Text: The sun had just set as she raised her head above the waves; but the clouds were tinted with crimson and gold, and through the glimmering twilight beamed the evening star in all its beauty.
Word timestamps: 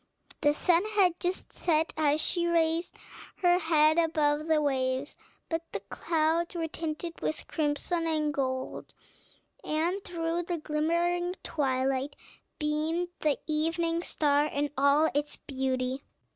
The 0.41 0.55
sun 0.55 0.83
had 0.95 1.19
just 1.19 1.53
set 1.53 1.93
as 1.95 2.19
she 2.19 2.47
raised 2.47 2.97
her 3.43 3.59
head 3.59 3.99
above 3.99 4.47
the 4.47 4.59
waves; 4.59 5.15
but 5.47 5.61
the 5.73 5.79
clouds 5.79 6.55
were 6.55 6.67
tinted 6.67 7.21
with 7.21 7.45
crimson 7.47 8.07
and 8.07 8.33
gold, 8.33 8.95
and 9.63 10.03
through 10.03 10.41
the 10.41 10.57
glimmering 10.57 11.35
twilight 11.43 12.15
beamed 12.57 13.09
the 13.19 13.37
evening 13.45 14.01
star 14.01 14.47
in 14.47 14.71
all 14.75 15.07
its 15.13 15.35
beauty. 15.35 16.01